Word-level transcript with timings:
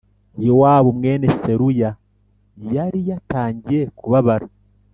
Yowabu 0.45 0.89
mwene 0.97 1.27
Seruya 1.41 1.89
yari 2.73 2.99
yatangiye 3.09 3.81
kubabara 3.97 4.47